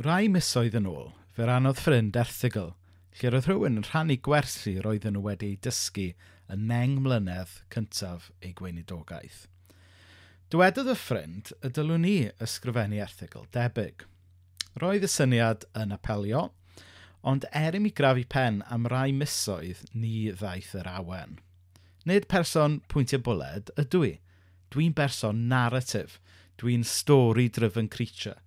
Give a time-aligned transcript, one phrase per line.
[0.00, 2.70] Rai misoedd yn ôl, fe ranodd ffrind erthigol,
[3.18, 8.30] lle roedd rhywun yn rhannu gwersi roedden nhw wedi ei dysgu y neng mlynedd cyntaf
[8.40, 9.42] ei gweinidogaeth.
[10.48, 12.14] Dywedodd y ffrind y dylwn ni
[12.46, 14.06] ysgrifennu erthigol debyg.
[14.80, 16.46] Roedd y syniad yn apelio,
[17.20, 21.36] ond er i mi grafu pen am rai misoedd ni ddaeth yr awen.
[22.08, 24.14] Nid person pwyntiau bwled ydw i.
[24.72, 26.22] Dwi'n berson narratif.
[26.56, 28.40] Dwi'n stori driven creature.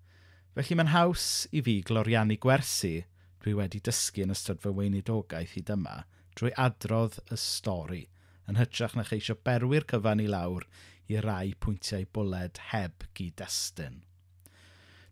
[0.54, 3.00] Felly mae'n haws i fi gloriannu gwersi
[3.42, 5.96] dwi wedi dysgu yn ystod fy weinidogaeth i dyma
[6.38, 8.04] drwy adrodd y stori
[8.52, 10.68] yn hytrach na cheisio berwi'r cyfan i lawr
[11.10, 14.04] i rai pwyntiau bwled heb gyd-destun.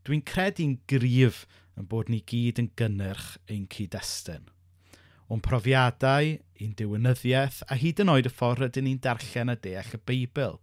[0.05, 1.43] Dwi'n credu'n gryf
[1.77, 4.45] yn bod ni gyd yn gynnyrch ein cyd-destun.
[5.31, 9.95] O'n profiadau, ein diwynyddiaeth, a hyd yn oed y ffordd ydyn ni'n darllen a deall
[9.97, 10.59] y Beibl.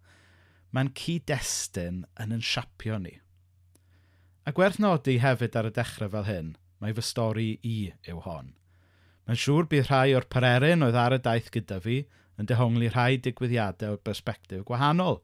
[0.70, 3.18] Mae'n cyd-destun yn yn siapio ni.
[4.48, 6.46] A gwerth nodi hefyd ar y dechrau fel hyn,
[6.80, 8.46] mae fy stori i yw hon.
[9.28, 11.98] Mae'n siŵr bydd rhai o'r pererin oedd ar y daith gyda fi
[12.40, 15.18] yn dehongli rhai digwyddiadau o'r bersbectif gwahanol,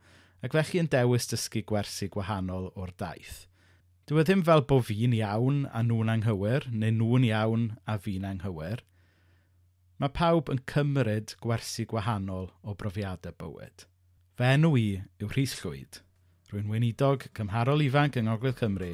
[0.44, 3.47] ac felly yn dewis dysgu gwersi gwahanol o'r daith.
[4.05, 8.28] Dwi e ddim fel bod fi'n iawn a nhw'n anghywir, neu nhw'n iawn a fi'n
[8.28, 8.84] anghywir.
[10.05, 13.88] Mae pawb yn cymryd gwersi gwahanol o brofiadau bywyd.
[14.36, 16.05] Fe enw i yw Rhys Llwyd,
[16.53, 18.92] rwy'n weinidog cymharol ifanc yng Ngogledd Cymru,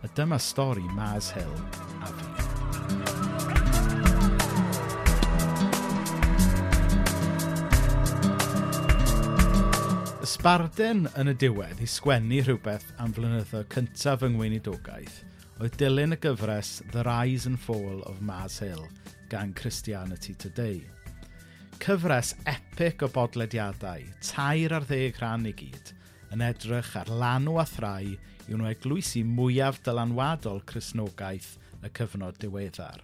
[0.00, 1.54] A dyma stori Mars Hill
[2.02, 2.26] a fi.
[10.22, 15.18] Ysbarden yn y diwedd i sgwennu rhywbeth am flynyddoedd cyntaf yng ngweinidogaeth
[15.58, 18.86] oedd dilyn y gyfres The Rise and Fall of Mars Hill
[19.32, 20.84] gan Christianity Today.
[21.82, 25.94] Cyfres epic o bodlediadau, tair ar ddeg rhan i gyd–
[26.34, 28.16] yn edrych ar lanw a thrai
[28.48, 33.02] i wna eglwysi mwyaf dylanwadol Cresnogaeth y cyfnod diweddar.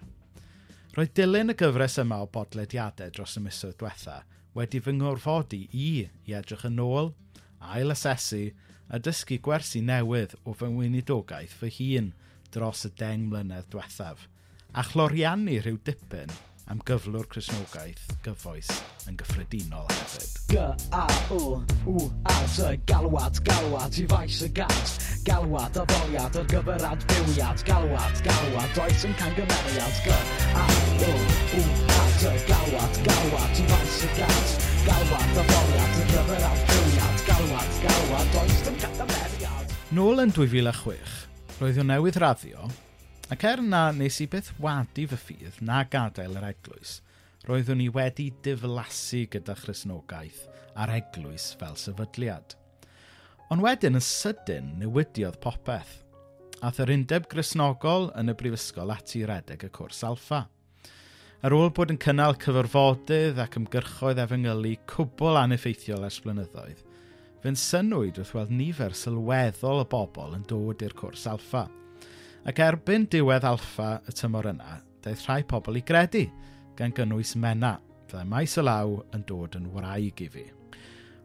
[0.95, 4.21] Roedd dilyn y gyfres yma o bodlediadau dros y misoedd diwetha
[4.55, 5.89] wedi fy ngorfodi i
[6.29, 7.11] i edrych yn ôl,
[7.75, 8.45] ail-asesu
[8.89, 12.13] a dysgu gwersi newydd o fy ngweinidogaeth fy hun
[12.55, 14.29] dros y deng mlynedd diwethaf,
[14.79, 16.31] a chloriannu rhyw dipyn
[16.73, 18.69] am gyflwr Cresnogaeth gyfoes
[19.09, 20.37] yn gyffredinol hefyd.
[20.49, 20.61] G
[20.97, 21.03] A
[21.35, 21.41] O
[21.85, 24.95] W A T Galwad, galwad, i faes y gat
[25.27, 27.65] Galwad, addoliad, ar gyfer bywiad.
[27.69, 31.67] Galwad, galwad, does yn cangymeriad G A O W
[31.97, 37.27] A T Galwad, galwad, i faes y gat Galwad, addoliad, ar gyfer bywiad.
[37.29, 41.21] Galwad, galwad, does yn cangymeriad Nôl yn 2006,
[41.61, 42.73] roedd o newydd raddio
[43.33, 46.99] Ac er na nes i byth wadu fy ffydd na gadael yr eglwys,
[47.49, 50.43] roeddwn i wedi diflasu gyda chrysnogaeth
[50.77, 52.53] a'r eglwys fel sefydliad.
[53.49, 56.03] Ond wedyn yn sydyn newidiodd popeth.
[56.61, 60.43] Ath yr undeb grisnogol yn y brifysgol ati redeg y cwrs alfa.
[61.45, 66.85] Ar ôl bod yn cynnal cyfarfodydd ac ymgyrchoedd efengylu cwbl aneffeithiol ers blynyddoedd,
[67.41, 71.65] fe'n synwyd wrth weld nifer sylweddol o bobl yn dod i'r cwrs alfa.–
[72.45, 76.27] Ac erbyn diwedd alfa y tymor yna, daeth rhai pobl i gredu,
[76.77, 77.79] gan gynnwys mena,
[78.11, 80.45] fyddai maes y law yn dod yn wraig i fi.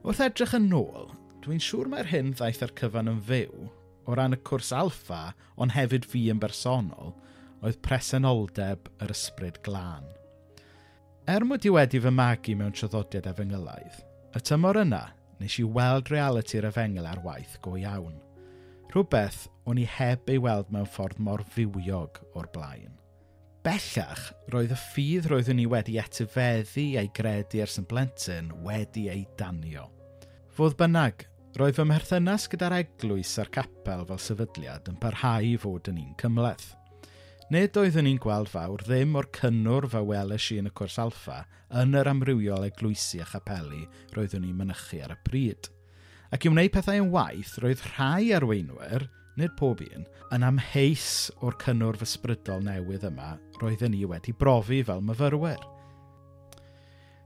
[0.05, 1.09] Wrth edrych yn ôl,
[1.43, 3.67] dwi'n siŵr mae'r hyn ddaeth ar cyfan yn fyw
[4.09, 7.11] o ran y cwrs alfa, ond hefyd fi yn bersonol,
[7.59, 10.07] oedd presenoldeb yr ysbryd glân.
[11.29, 13.99] Er mod i wedi fy magu mewn traddodiad efengylaidd,
[14.33, 15.03] y tymor yna
[15.39, 18.17] nes i weld reality'r efengel ar waith go iawn.
[18.89, 22.95] Rhywbeth o'n i heb ei weld mewn ffordd mor fywiog o'r blaen.
[23.65, 29.25] Bellach, roedd y ffydd roeddwn ni wedi etifeddu a'i gredu ers yn blentyn wedi ei
[29.37, 29.89] danio.
[30.55, 31.25] Fodd bynnag,
[31.59, 36.15] roedd fy mherthynas gyda'r eglwys a'r capel fel sefydliad yn parhau i fod yn un
[36.23, 36.71] cymleth.
[37.53, 41.43] Nid oeddwn ni'n gweld fawr ddim o'r cynnwr fe welesh i yn y cwrs alfa
[41.81, 45.69] yn yr amrywiol eglwysi a chapelu roeddwn ni'n mynychu ar y pryd.
[46.33, 50.05] Ac i wneud pethau yn waith, roedd rhai arweinwyr– nid pob un,
[50.35, 55.61] yn amheus o'r cynnwrf ysbrydol newydd yma roedden ni wedi brofi fel myfyrwyr.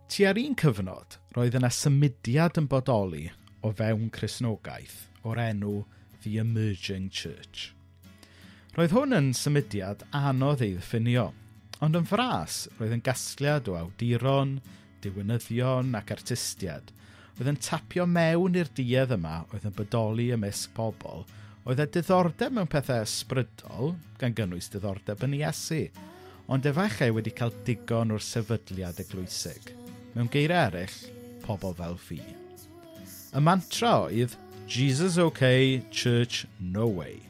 [0.08, 3.26] Tu ar un cyfnod, roedd yna symudiad yn bodoli
[3.66, 5.76] o fewn Cresnogaeth o'r enw
[6.24, 7.72] The Emerging Church.
[8.78, 11.30] Roedd hwn yn symudiad anodd ei ddiffinio,
[11.84, 14.60] ond yn fras roedd yn gasgliad o awduron,
[15.06, 16.94] diwynyddion ac artistiad–
[17.40, 21.24] oedd yn tapio mewn i'r diedd yma oedd yn bodoli ymysg pobl
[21.64, 25.86] Oedd e diddordeb mewn pethau ysbrydol, gan gynnwys diddordeb yn Iesu,
[26.52, 29.70] ond efallai wedi cael digon o'r sefydliad eglwysig.
[30.12, 30.98] Mewn geiriau eraill,
[31.46, 32.20] pobl fel fi.
[32.20, 34.36] Y mantra oedd,
[34.68, 35.46] Jesus OK,
[35.90, 37.22] Church No Way.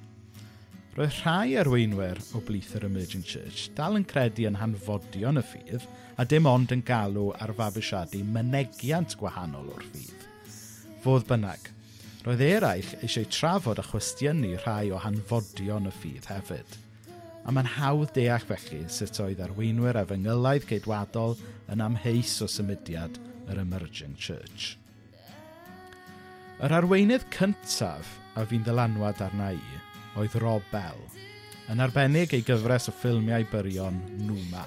[0.97, 5.85] Roedd rhai arweinwyr o blith yr Emerging Church dal yn credu yn hanfodion y ffydd
[6.18, 10.27] a dim ond yn galw ar fabwysiadu mynegiant gwahanol o'r ffydd.
[11.06, 11.72] Fodd bynnag,
[12.23, 16.77] Roedd eraill eisiau trafod a chwestiynu rhai o hanfodion y ffydd hefyd.
[17.43, 21.35] A mae'n hawdd deall felly sut oedd arweinwyr a efengylau ceidwadol
[21.73, 23.19] yn amheus o symudiad
[23.51, 24.77] yr Emerging Church.
[26.63, 29.81] Yr arweinydd cyntaf a fi'n ddylanwad arna i
[30.21, 31.03] oedd Rob Bell,
[31.67, 34.63] yn arbennig ei gyfres o ffilmiau byrion Numa.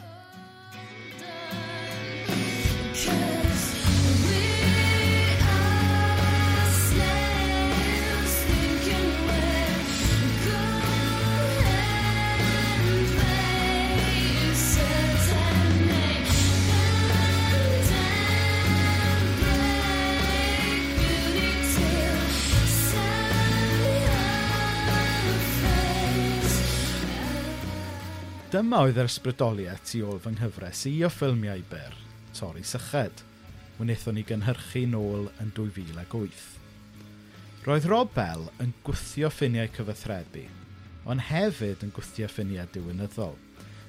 [28.46, 31.96] Dyma oedd yr ysbrydoliaeth tu ôl fy nghyfres i o ffilmiau byr,
[32.38, 33.24] Torri Syched,
[33.80, 36.44] wnaethon ni gynhyrchu nôl yn 2008.
[37.66, 40.44] Roedd Rob Bell yn gwthio ffiniau cyfathrebu,
[41.10, 43.34] ond hefyd yn gwthio ffiniau diwynyddol.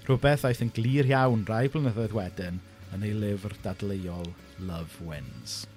[0.08, 2.58] Rhywbeth aeth yn glir iawn rai blynyddoedd wedyn
[2.98, 5.68] yn ei lyfr dadleuol Love Wins.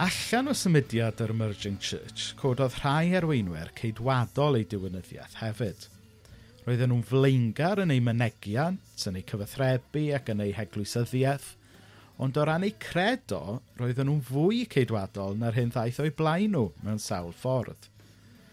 [0.00, 5.88] Allan o symudiad yr Emerging Church, cododd rhai arweinwyr ceidwadol ei diwynyddiaeth hefyd–
[6.62, 11.48] Roedden nhw'n flaengar yn eu mynegiant, yn eu cyfathrebu ac yn eu heglwysyddiaeth,
[12.22, 13.40] ond o ran eu credo,
[13.80, 17.88] roedden nhw'n fwy ceidwadol na'r hyn ddaeth o'i blaen nhw mewn sawl ffordd.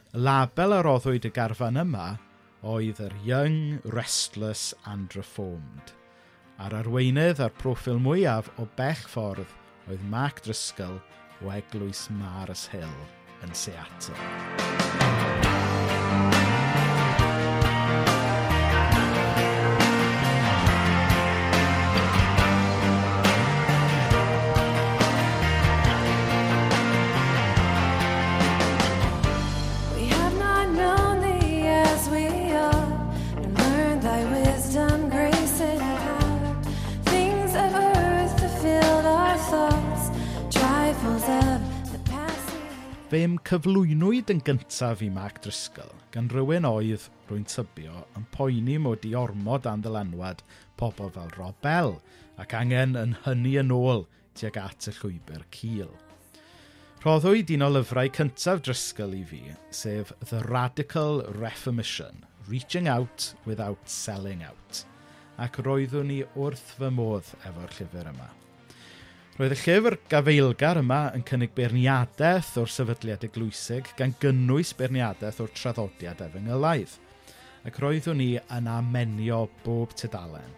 [0.10, 2.08] Y label a roddwyd y garfan yma
[2.66, 5.94] oedd yr Young, Restless and Reformed.
[6.60, 9.54] A'r arweinydd a'r proffil mwyaf o bech ffordd
[9.86, 10.98] oedd Mark Driscoll
[11.46, 12.98] o Eglwys Mars Hill
[13.46, 14.18] yn Seattle.
[43.10, 48.76] Fe ym cyflwynwyd yn gyntaf i Mac Driscoll, gan rywun oedd rwy'n tybio yn poeni
[48.78, 50.44] mod i ormod am ddylanwad
[50.78, 51.96] pobl fel Rob Bell,
[52.38, 54.06] ac angen yn hynny yn ôl
[54.38, 55.90] tuag at y llwybr cil.
[57.02, 59.42] Rhoddwyd un o lyfrau cyntaf Driscoll i fi,
[59.74, 64.84] sef The Radical Reformation, Reaching Out Without Selling Out,
[65.42, 68.30] ac roeddwn ni wrth fy modd efo'r llyfr yma.
[69.40, 75.54] Roedd y llyfr gafeilgar yma yn cynnig beirniadaeth o'r sefydliad eglwysig gan gynnwys beirniadaeth o'r
[75.56, 76.98] traddodiad efengelaidd,
[77.64, 80.58] ac roeddwn ni yn amenio bob tudalen.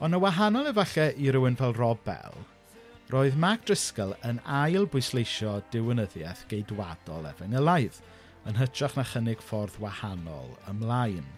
[0.00, 2.40] Ond y wahanol efallai i rywun fel Rob Bell,
[3.12, 8.00] roedd Mac Driscoll yn ail bwysleisio diwynyddiaeth geidwadol efengelaidd,
[8.48, 11.28] yn hytrach na chynnig ffordd wahanol ymlaen.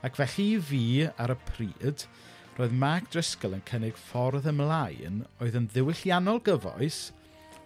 [0.00, 0.86] Ac felly fi,
[1.20, 2.08] ar y pryd,
[2.56, 7.10] roedd Mark Driscoll yn cynnig ffordd ymlaen oedd yn ddiwylliannol gyfoes,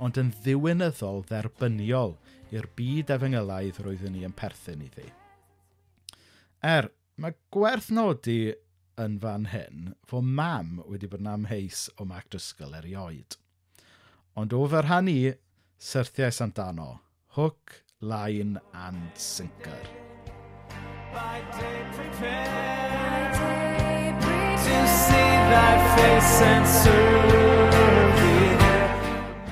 [0.02, 2.16] ond yn ddiwynyddol dderbyniol
[2.50, 5.06] i'r byd efengylaidd roeddwn ni yn perthyn iddi.
[6.66, 6.90] Er,
[7.20, 8.54] mae gwerth nodi
[9.00, 13.38] yn fan hyn fod mam wedi bod yn amheis o Mac Driscoll erioed.
[14.34, 15.32] Ond o ferhan ni,
[15.78, 16.90] syrthiau Santano,
[17.38, 19.82] hook, line and sinker.
[21.14, 23.59] By day prepare.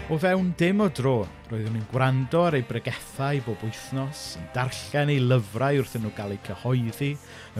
[0.08, 5.12] O fewn dim o dro, roeddwn ni'n gwrando ar ei bregethau bob wythnos, yn darllen
[5.12, 7.10] ei lyfrau wrth nhw gael eu cyhoeddi,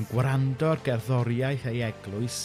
[0.00, 2.38] yn gwrando ar gerddoriaeth ei eglwys,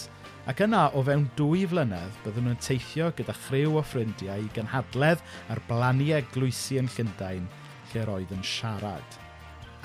[0.51, 5.24] ac yna o fewn dwy flynedd byddwn nhw'n teithio gyda chryw o ffrindiau i gynhadledd
[5.55, 7.48] ar blannu eglwysi yn Llundain
[7.93, 9.17] lle roedd yn siarad.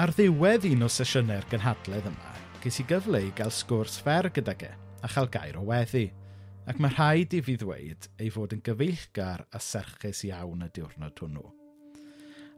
[0.03, 4.59] Ar ddiwedd un o sesiynau'r gynhadledd yma, ges i gyfle i gael sgwrs fer gyda
[4.59, 6.09] ge a chael gair o weddi,
[6.69, 11.23] ac mae rhaid i fi ddweud ei fod yn gyfeillgar a serchus iawn y diwrnod
[11.23, 11.47] hwnnw.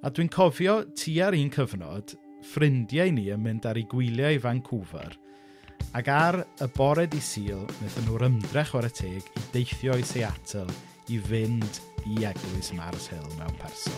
[0.00, 2.14] A dwi'n cofio tua'r un cyfnod,
[2.50, 5.12] ffrindiau ni yn mynd ar ei gwyliau i Vancouver,
[5.96, 10.04] ac ar y bore di syl, wnaethon nhw'r ymdrech o'r y teg i deithio i
[10.06, 10.70] Seattle
[11.10, 13.96] i fynd i eglwys Mars Hill mewn person.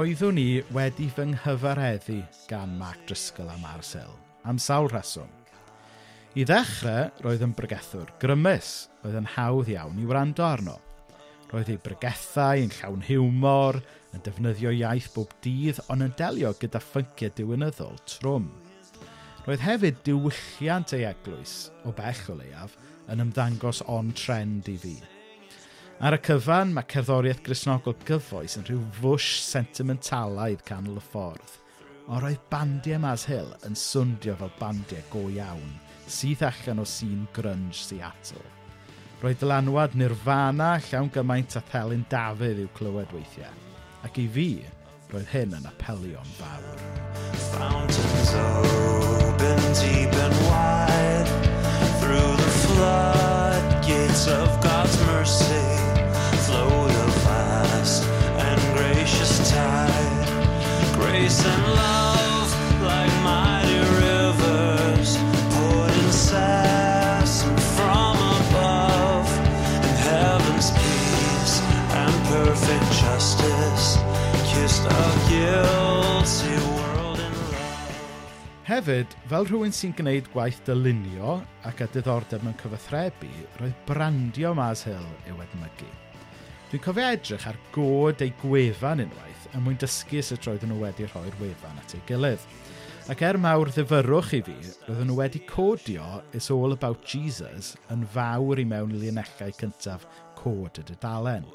[0.00, 4.14] roeddwn i wedi fy nghyfareddu gan Mark Driscoll a Marcel,
[4.48, 5.28] am sawl rheswm.
[6.40, 8.70] I ddechrau, roedd yn bregethwr grymus,
[9.02, 10.78] roedd yn hawdd iawn i wrando arno.
[11.50, 13.82] Roedd ei bregethau yn llawn hiwmor,
[14.16, 18.48] yn defnyddio iaith bob dydd, ond yn delio gyda ffynciau diwynyddol trwm.
[19.44, 22.80] Roedd hefyd diwylliant ei eglwys, o bell o leiaf,
[23.12, 24.96] yn ymddangos on trend i fi.
[26.00, 31.58] Ar y cyfan, mae cerddoriaeth grisnogol gyfoes yn rhyw fwsh sentimentalaidd canol y ffordd.
[32.06, 35.74] Ond roedd bandiau Mas Hill yn swndio fel bandiau go iawn,
[36.08, 38.40] sydd allan o sîn grunge Seattle.
[39.20, 43.52] Roedd dylanwad Nirvana llawn gymaint a Thelyn Dafydd i'w clywed weithiau.
[44.08, 44.48] Ac i fi,
[45.12, 46.80] roedd hyn yn apelio'n fawr.
[47.50, 51.36] Fountains open deep and wide
[52.00, 55.89] Through the floodgates of God's mercy
[56.50, 58.02] slow the fast
[58.46, 60.26] and gracious tide.
[60.98, 62.50] Grace and love,
[62.82, 65.10] like mighty rivers,
[65.52, 69.28] poured incessant from above.
[69.86, 71.54] And heaven's peace
[72.02, 73.86] and perfect justice
[74.50, 77.94] kissed our guilty world in love.
[78.66, 81.38] Hefyd, fel rhywun sy'n gwneud gwaith dylunio
[81.70, 85.90] ac a diddordeb mewn cyfathrebu, roedd brandio Mars Hill i'w edmygu.
[86.70, 91.08] Dwi'n cofio edrych ar god ei gwefan unwaith yn mwyn dysgu sut roedden nhw wedi
[91.08, 92.44] rhoi'r wefan at ei gilydd.
[93.10, 94.54] Ac er mawr ddifyrwch i fi,
[94.86, 100.04] roedden nhw wedi codio It's All About Jesus yn fawr i mewn linellau cyntaf
[100.38, 101.48] cod y dudalen.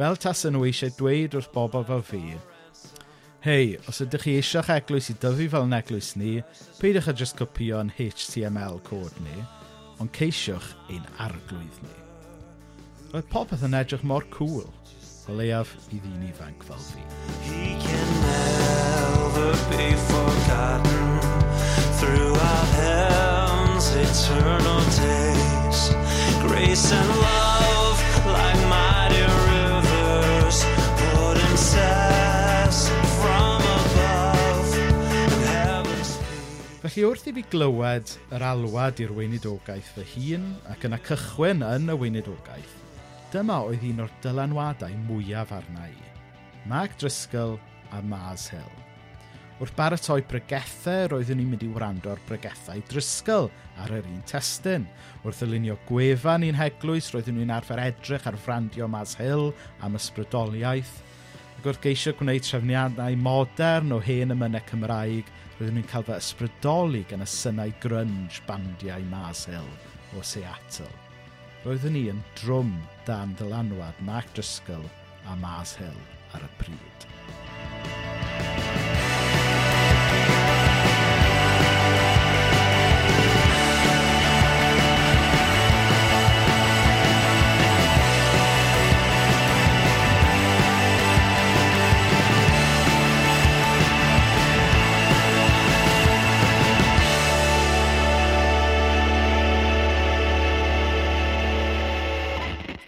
[0.00, 2.22] Fel tas nhw eisiau dweud wrth bobl fel fi,
[3.46, 6.40] Hei, os ydych chi eisiau'ch eglwys i dyfu fel yn eglwys ni,
[6.80, 9.46] peidiwch â just copio'n HTML cod ni,
[10.02, 12.05] ond ceisiwch ein arglwydd ni.
[13.12, 14.70] Roedd popeth yn edrych mor cŵl, cool,
[15.30, 17.02] o leiaf i ddyn ifanc fel fi.
[17.46, 21.06] He can never be forgotten.
[21.96, 25.80] Throughout heaven's eternal days
[26.44, 30.60] Grace and love like mighty rivers
[31.00, 31.56] Poured in
[33.16, 34.68] from above.
[36.82, 41.88] Felly wrth i fi glywed yr alwad i'r weinidogaeth fy hun ac yna cychwyn yn
[41.92, 42.76] y weinidogaeth,
[43.34, 45.96] Dyma oedd un o'r dylanwadau mwyaf arna i.
[46.70, 47.56] Mag Driscoll
[47.90, 48.76] a Mars Hill.
[49.58, 53.50] Wrth baratoi bregethau, roeddwn i'n mynd i wrando ar bregethau Driscoll
[53.82, 54.86] ar yr un testyn.
[55.24, 59.50] Wrth ylunio gwefan i'n heglwys, roeddwn i'n arfer edrych ar frandio Mars Hill
[59.82, 60.94] am ysbrydoliaeth.
[61.56, 67.02] Ac wrth geisio gwneud trefniadau modern o hen ymynau Cymraeg, roeddwn i'n cael fy ysbrydoli
[67.10, 69.72] gan y synnau grunge bandiau Mars Hill
[70.14, 70.92] o Seattle.
[71.66, 72.76] Roeddwn i yn drwm
[73.06, 74.82] dan dylanwad Mark Driscoll
[75.30, 76.00] a Mars Hill
[76.34, 77.15] ar y pryd.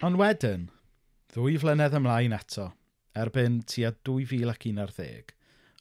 [0.09, 0.61] Ond wedyn,
[1.35, 2.63] ddwy flynedd ymlaen eto,
[3.21, 5.27] erbyn tua 2011,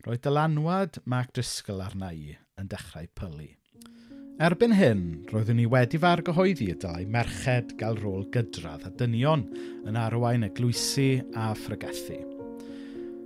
[0.05, 3.47] roedd dylanwad Mac Driscoll arna i yn dechrau pylu.
[4.45, 9.47] Erbyn hyn, roeddwn ni wedi fargyhoeddi y dylai merched gael rôl gydradd a dynion
[9.89, 12.21] yn arwain eglwysu a phrygethu.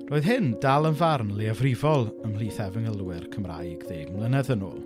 [0.06, 4.78] Roedd hyn dal yn farn leiafrifol ymhlith ef yngylwyr Cymraeg ddeg mlynedd yn ôl.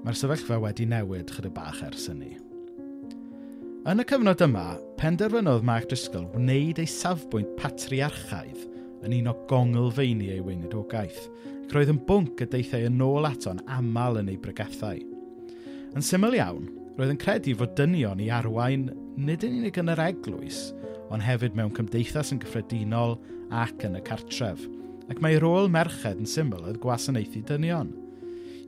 [0.00, 2.38] Mae'r sefyllfa wedi newid chydig bach ers hynny.
[3.84, 8.62] Yn y cyfnod yma, penderfynodd Mark Driscoll wneud ei safbwynt patriarchaidd
[9.04, 11.26] yn un o gongylfeini ei weinidogaeth,
[11.66, 15.02] ac roedd yn bwnc y deithau yn ôl ato'n aml yn ei bregethau.
[15.92, 18.88] Yn syml iawn, roedd yn credu fod dynion i arwain
[19.20, 20.64] nid yn unig yn yr eglwys,
[21.12, 23.18] ond hefyd mewn cymdeithas yn gyffredinol
[23.52, 24.64] ac yn y cartref,
[25.12, 27.92] ac mae rôl merched yn syml oedd gwasanaethu dynion.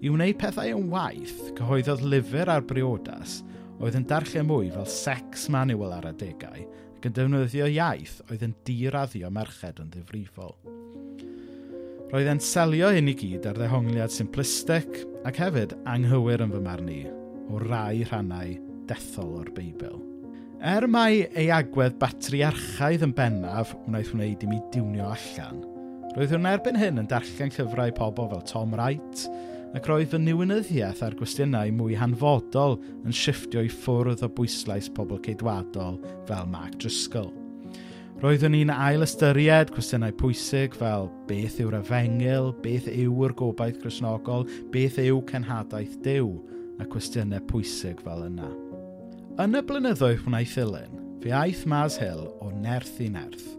[0.05, 3.41] I wneud pethau yn waith, cyhoeddodd lyfr ar briodas
[3.81, 6.65] oedd yn darllen mwy fel sex manual ar adegau
[6.97, 10.55] ac yn defnyddio iaith oedd yn diraddio merched yn ddifrifol.
[12.13, 16.91] Roedd e'n selio hyn i gyd ar ddehongliad simplistic ac hefyd anghywir yn fy marn
[16.93, 17.01] i
[17.51, 18.55] o rai rhannau
[18.89, 19.99] dethol o'r Beibl.
[20.57, 25.61] Er mai ei agwedd batriarchaidd yn bennaf wnaeth wneud i mi diwnio allan,
[26.17, 29.27] roedd hwn erbyn hyn yn darllen llyfrau pobl fel Tom Wright,
[29.75, 35.19] ac roedd fy niwynyddiaeth ar gwestiynau mwy hanfodol yn sifftio i ffwrdd o bwyslais pobl
[35.25, 37.33] ceidwadol fel Mark Driscoll.
[38.23, 44.97] Roeddwn ni'n ail ystyried cwestiynau pwysig fel beth yw'r efengil, beth yw'r gobaith grisnogol, beth
[45.03, 46.31] yw cenhadaeth Dyw,
[46.81, 48.49] a cwestiynau pwysig fel yna.
[49.45, 53.56] Yn y blynyddoedd wnaeth ddilyn, fe aeth Mas Hill o nerth i nerth.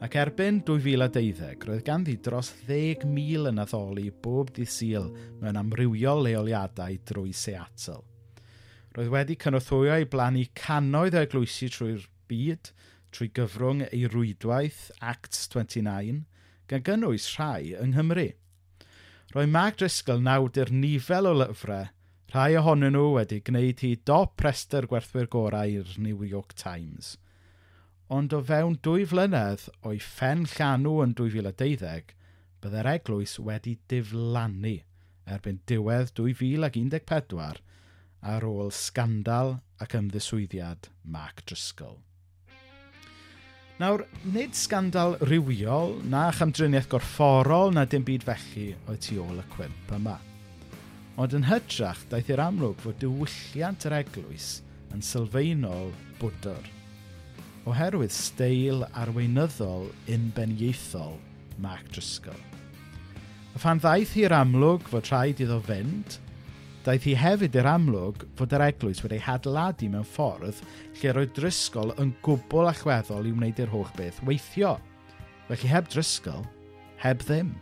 [0.00, 5.10] Ac erbyn 2012, roedd ganddi dros 10,000 yn addoli bob dydd syl
[5.42, 7.98] mewn amrywiol leoliadau drwy Seattle.
[8.96, 12.72] Roedd wedi cynorthwyo i blannu cannoedd o eglwysi trwy'r byd,
[13.12, 16.24] trwy gyfrwng ei rwydwaith Acts 29,
[16.72, 18.30] gan gynnwys rhai yng Nghymru.
[19.36, 21.92] Roedd Mag Driscoll nawdur nifel o lyfrau,
[22.32, 27.18] rhai ohonyn nhw wedi gwneud hi dop rester gwerthwyr gorau i'r New York Times–
[28.10, 32.08] ond o fewn dwy flynedd o'i ffen llanw yn 2012,
[32.60, 34.80] byddai'r eglwys wedi diflannu
[35.30, 37.60] erbyn diwedd 2014
[38.32, 42.00] ar ôl scandal ac ymddiswyddiad Mark Driscoll.
[43.80, 44.02] Nawr,
[44.34, 49.94] nid scandal rywiol na chymdriniaeth gorfforol na dim byd felly oedd tu ôl y cwimp
[49.96, 50.18] yma.
[51.20, 54.50] Ond yn hytrach, daeth i'r amlwg fod diwylliant yr eglwys
[54.90, 56.74] yn sylfaenol bwdwr–
[57.68, 61.18] oherwydd steil arweinyddol unbeniaethol
[61.60, 62.40] Mark Driscoll.
[63.54, 66.16] A phan ddaeth hi'r amlwg fod rhaid iddo fynd,
[66.86, 70.62] daeth hi hefyd i'r amlwg fod yr eglwys wedi'i hadladu mewn ffordd
[71.00, 74.76] lle roedd Driscoll yn gwbl allweddol i wneud i'r holl beth weithio.
[75.50, 76.46] Felly heb Driscoll,
[77.02, 77.52] heb ddim.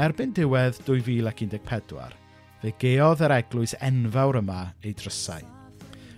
[0.00, 2.14] Erbyn diwedd 2014,
[2.62, 5.61] fe geodd yr eglwys enfawr yma ei drysau.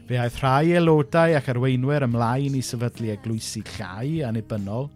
[0.04, 4.90] Fe aeth rhai aelodau ac arweinwyr ymlaen i sefydlu eglwysi llai anibynnol,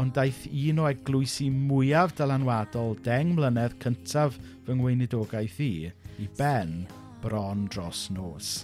[0.00, 5.72] ond daeth un o eglwysi mwyaf dylanwadol deng mlynedd cyntaf fy ngweinidogaeth i
[6.24, 6.72] i ben
[7.20, 8.62] bron dros nos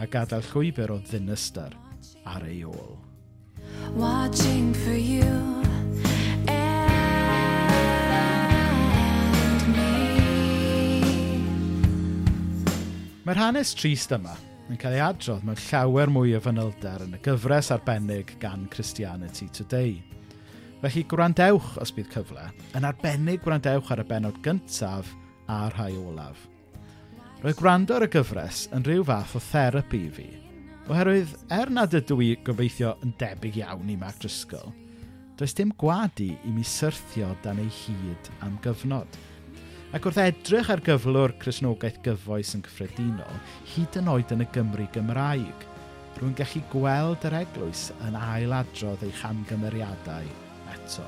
[0.00, 1.76] a gadael llwybr o ddinistyr
[2.24, 2.96] ar ei ôl.
[4.00, 5.56] Watching for you
[13.26, 14.36] Mae'r hanes trist yma
[14.66, 19.46] yn cael ei adrodd mewn llawer mwy o fanylder yn y gyfres arbennig gan Christianity
[19.54, 20.00] Today.
[20.82, 25.12] Felly gwrandewch os bydd cyfle, yn arbennig gwrandewch ar y benod gyntaf
[25.52, 26.40] a'r rhai olaf.
[27.44, 30.26] Roedd gwrando ar y gyfres yn rhyw fath o therapi i fi,
[30.90, 34.74] oherwydd er nad ydw i gobeithio yn debyg iawn i Mac Driscoll,
[35.38, 39.22] does dim gwadu i mi syrthio dan ei hyd am gyfnod–
[39.96, 43.38] Ac wrth edrych ar gyflwr Cresnogaeth gyfoes yn cyffredinol,
[43.72, 45.64] hyd yn oed yn y Gymru Gymraeg,
[46.18, 50.34] rwy'n gallu gweld yr eglwys yn ailadrodd ei chamgymeriadau
[50.74, 51.06] eto.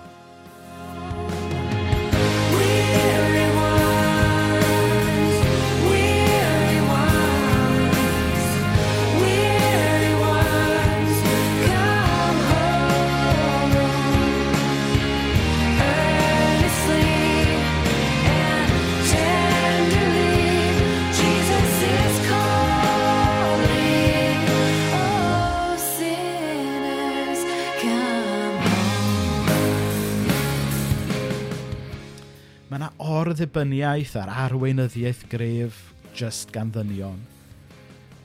[33.49, 35.77] ddibyniaeth ar arweinyddiaeth gref
[36.17, 37.21] just gan ddynion.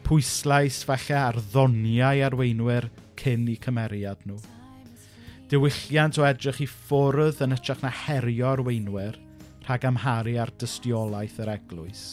[0.03, 4.41] Pwyslais falle ar ddoniau arweinwyr cyn i cymeriad nhw.
[5.47, 9.15] Diwylliant o edrych i ffwrdd yn ytrach na herio arweinwyr
[9.67, 12.03] rhag amharu ar dystiolaeth yr eglwys.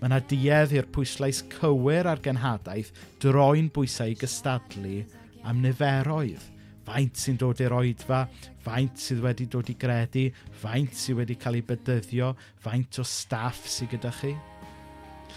[0.00, 5.02] Mae yna duedd i'r pwyslais cywir ar genhadaeth droi'n bwysau i gystadlu
[5.44, 6.53] am niferoedd
[6.84, 8.24] faint sy'n dod i'r oedfa,
[8.64, 10.26] faint sydd wedi dod i gredu,
[10.60, 12.32] faint sydd wedi cael ei bydyddio,
[12.64, 14.34] faint o staff sydd gyda chi.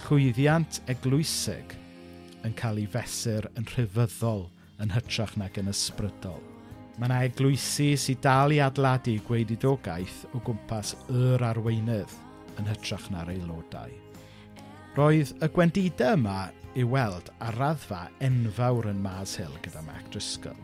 [0.03, 1.73] Chwyddiant eglwysig
[2.45, 4.45] yn cael ei fesur yn rhyfyddol
[4.83, 6.43] yn hytrach nag yn ysbrydol.
[6.97, 12.13] Mae yna eglwysi sydd dal i adladu gweididogaeth o gwmpas yr arweinydd
[12.57, 13.91] yn hytrach na'r aelodau.
[14.97, 16.39] Roedd y gwendidau yma
[16.77, 20.57] i weld ar raddfa enfawr yn Mars Hill gyda Mac Driscoll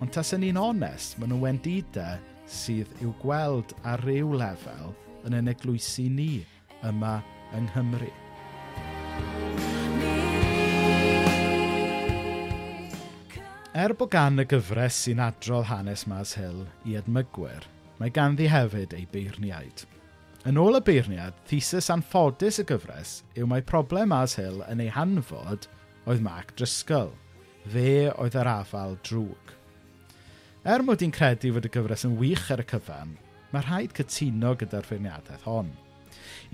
[0.00, 4.92] Ond tas yn un onest, maen nhw wendidau sydd i'w gweld ar ryw lefel
[5.26, 6.44] yn yn eglwysu ni
[6.84, 7.18] yma
[7.56, 8.12] yng Nghymru.
[13.76, 17.64] Er bod gan y gyfres sy'n adrodd hanes Mas Hill i edmygwyr,
[18.00, 19.84] mae ganddi hefyd ei beirniaid.
[20.48, 24.92] Yn ôl y beirniad, thesis anffodus y gyfres yw mae problem Mas Hill yn ei
[24.92, 25.68] hanfod
[26.06, 27.12] oedd Mac Driscoll.
[27.72, 29.55] Fe oedd yr afal drwg.
[30.66, 33.12] Er mod i'n credu fod y gyfres yn wych ar y cyfan,
[33.52, 35.68] mae rhaid cytuno gyda'r ffeirniadaeth hon.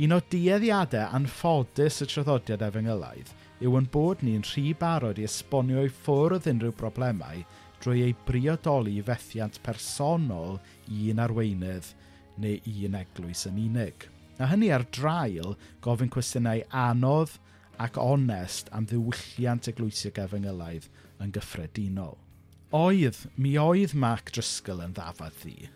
[0.05, 3.31] Un o dueddiadau anffodus y traddodiad er efengelaidd
[3.64, 7.40] yw yn bod ni'n rhy barod i esbonio i ffwrdd unrhyw broblemau
[7.81, 10.59] drwy ei briodoli i fethiant personol
[10.92, 11.88] un arweinydd
[12.44, 14.11] neu un eglwys yn unig.
[14.37, 17.38] A hynny ar drail gofyn cwestiynau anodd
[17.81, 22.20] ac onest am ddiwylliant eglwysig er efengelaidd yn gyffredinol.
[22.72, 25.66] Oedd, mi oedd Mac Driscoll yn ddafad ddi,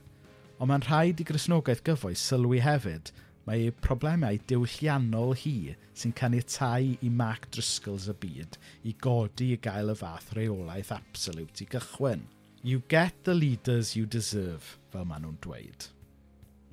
[0.57, 3.11] ond mae'n rhaid i grisnogaeth gyfoes sylwi hefyd
[3.45, 8.57] mae ei problemau diwylliannol hi sy'n caniatau i Mac Driscolls y byd
[8.89, 12.25] i godi i gael y fath reolaeth absolute i gychwyn.
[12.65, 15.91] You get the leaders you deserve, fel maen nhw'n dweud.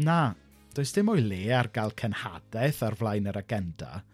[0.08, 0.36] Na,
[0.72, 4.06] does dim o'i le ar gael cenhadaeth ar flaen yr agenda,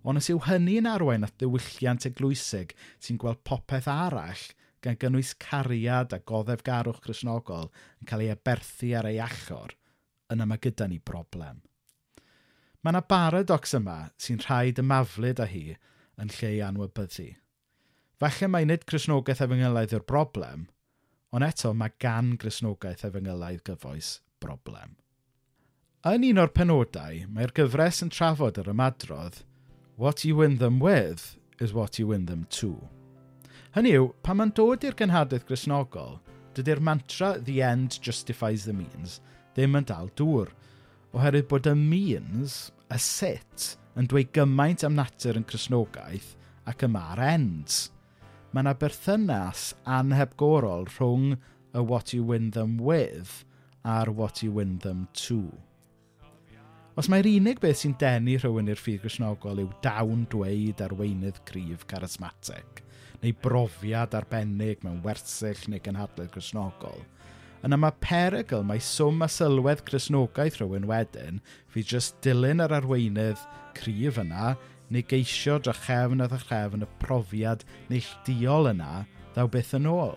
[0.00, 4.48] ond os yw hynny'n arwain at ddiwylliant eglwysig sy'n gweld popeth arall
[4.84, 9.74] gan gynnwys cariad a goddef garwch chrysnogol yn cael ei aberthu ar ei achor,
[10.32, 11.60] yna mae gyda ni broblem.
[12.82, 15.64] Mae yna baradox yma sy'n rhaid ymaflid â hi
[16.18, 17.28] yn lle i anwybyddu.
[18.18, 20.64] Falle mae nid grisnogaeth efengylaidd yw'r broblem,
[21.34, 24.96] ond eto mae gan grisnogaeth efengylaidd gyfoes broblem.
[26.06, 29.42] Yn un o'r penodau, mae'r gyfres yn trafod yr ymadrodd,
[29.98, 32.88] What you win them with is what you win them to.
[33.78, 36.16] Hynny yw, pan mae'n dod i'r gynhadaeth grisnogol,
[36.56, 39.20] dydy'r mantra the end justifies the means
[39.54, 40.50] ddim yn dal dŵr,
[41.14, 42.56] oherwydd bod y means,
[42.90, 46.32] y sut, yn dweud gymaint am natur yn chrysnogaeth
[46.66, 47.78] ac yma'r ends.
[48.50, 49.68] Mae yna berthynas
[50.00, 53.44] anhebgorol rhwng y what you win them with
[53.86, 55.44] a'r what you win them to.
[56.98, 61.84] Os mae'r unig beth sy'n denu rhywun i'r ffydd grisnogol yw dawn dweud arweinydd cryf
[61.86, 62.80] charismatic,
[63.22, 67.04] neu brofiad arbennig mewn wersyll neu gynhadledd grisnogol,
[67.62, 71.38] yna mae perygl mae swm a sylwedd crisnogaeth rhywun wedyn
[71.70, 73.46] fi jyst dilyn yr arweinydd
[73.78, 74.56] cryf yna
[74.90, 79.04] neu geisio dra chefn a dra chefn y profiad neilldiol yna
[79.36, 80.16] ddaw byth yn ôl.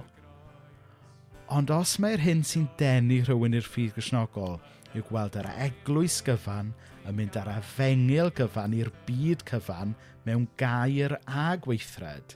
[1.53, 4.57] Ond os mae'r hyn sy'n denu rhywun i'r ffydd grisnogol
[4.95, 6.73] yw gweld yr eglwys gyfan
[7.07, 9.93] yn mynd ar efengil gyfan i'r byd cyfan
[10.27, 12.35] mewn gair a gweithred,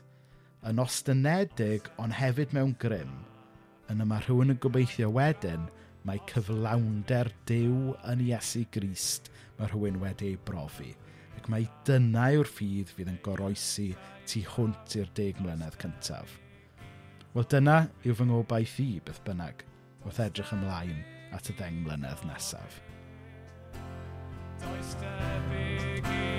[0.66, 3.12] yn ostynedig ond hefyd mewn grym,
[3.92, 5.68] yna mae rhywun yn gobeithio wedyn
[6.06, 10.92] mae cyflawnder Dyw yn Iesu Grist mae rhywun wedi ei brofi.
[11.36, 13.90] Ac mae dyna yw'r ffydd fydd yn goroesi
[14.26, 16.38] tu hwnt i'r deg mlynedd cyntaf.
[17.34, 19.66] Wel dyna yw fy ngobaith i beth bynnag
[20.06, 22.80] wrth edrych ymlaen at y ddeng mlynedd nesaf.
[24.62, 26.35] Does debyg i